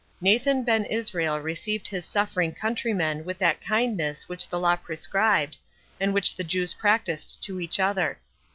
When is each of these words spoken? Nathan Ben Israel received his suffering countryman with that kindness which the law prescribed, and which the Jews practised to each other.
Nathan 0.19 0.63
Ben 0.63 0.83
Israel 0.85 1.39
received 1.39 1.87
his 1.87 2.05
suffering 2.07 2.55
countryman 2.55 3.23
with 3.23 3.37
that 3.37 3.61
kindness 3.61 4.27
which 4.27 4.49
the 4.49 4.57
law 4.59 4.75
prescribed, 4.75 5.57
and 5.99 6.11
which 6.11 6.35
the 6.35 6.43
Jews 6.43 6.73
practised 6.73 7.43
to 7.43 7.59
each 7.59 7.79
other. 7.79 8.19